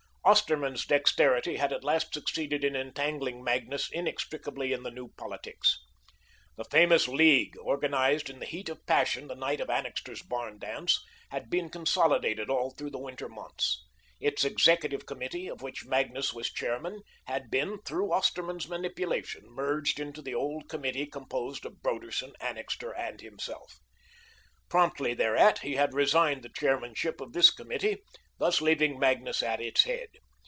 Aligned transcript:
Osterman's 0.23 0.85
dexterity 0.85 1.55
had 1.55 1.73
at 1.73 1.83
last 1.83 2.13
succeeded 2.13 2.63
in 2.63 2.75
entangling 2.75 3.43
Magnus 3.43 3.89
inextricably 3.91 4.71
in 4.71 4.83
the 4.83 4.91
new 4.91 5.07
politics. 5.17 5.79
The 6.57 6.63
famous 6.63 7.07
League, 7.07 7.57
organised 7.57 8.29
in 8.29 8.39
the 8.39 8.45
heat 8.45 8.69
of 8.69 8.85
passion 8.85 9.27
the 9.27 9.35
night 9.35 9.59
of 9.59 9.69
Annixter's 9.71 10.21
barn 10.21 10.59
dance, 10.59 11.03
had 11.31 11.49
been 11.49 11.69
consolidated 11.69 12.51
all 12.51 12.69
through 12.69 12.91
the 12.91 12.99
winter 12.99 13.27
months. 13.27 13.83
Its 14.19 14.45
executive 14.45 15.07
committee, 15.07 15.47
of 15.47 15.63
which 15.63 15.85
Magnus 15.87 16.33
was 16.33 16.53
chairman, 16.53 17.01
had 17.25 17.49
been, 17.49 17.79
through 17.83 18.13
Osterman's 18.13 18.69
manipulation, 18.69 19.49
merged 19.49 19.99
into 19.99 20.21
the 20.21 20.35
old 20.35 20.69
committee 20.69 21.07
composed 21.07 21.65
of 21.65 21.81
Broderson, 21.81 22.33
Annixter, 22.39 22.91
and 22.93 23.19
himself. 23.21 23.79
Promptly 24.69 25.13
thereat 25.15 25.59
he 25.59 25.75
had 25.77 25.95
resigned 25.95 26.43
the 26.43 26.49
chairmanship 26.49 27.19
of 27.19 27.33
this 27.33 27.49
committee, 27.49 27.97
thus 28.39 28.59
leaving 28.59 28.97
Magnus 28.97 29.43
at 29.43 29.61
its 29.61 29.83
head. 29.83 30.09